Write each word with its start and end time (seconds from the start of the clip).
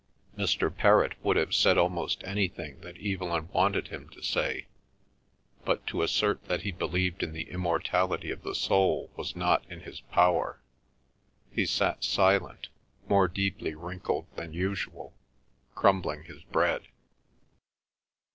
Mr. 0.35 0.75
Perrott 0.75 1.13
would 1.23 1.37
have 1.37 1.53
said 1.53 1.77
almost 1.77 2.23
anything 2.23 2.79
that 2.81 2.97
Evelyn 2.99 3.49
wanted 3.49 3.89
him 3.89 4.09
to 4.09 4.23
say, 4.23 4.65
but 5.63 5.85
to 5.85 6.01
assert 6.01 6.43
that 6.45 6.63
he 6.63 6.71
believed 6.71 7.21
in 7.21 7.33
the 7.33 7.47
immortality 7.51 8.31
of 8.31 8.41
the 8.41 8.55
soul 8.55 9.11
was 9.15 9.35
not 9.35 9.63
in 9.69 9.81
his 9.81 10.01
power. 10.11 10.59
He 11.51 11.67
sat 11.67 12.03
silent, 12.03 12.69
more 13.07 13.27
deeply 13.27 13.75
wrinkled 13.75 14.25
than 14.35 14.53
usual, 14.53 15.13
crumbling 15.75 16.23
his 16.23 16.41
bread. 16.45 16.87